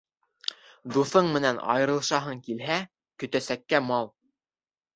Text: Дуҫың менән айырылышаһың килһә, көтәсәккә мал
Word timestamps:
Дуҫың 0.95 1.29
менән 1.35 1.59
айырылышаһың 1.75 2.41
килһә, 2.49 2.81
көтәсәккә 3.25 3.85
мал 3.93 4.13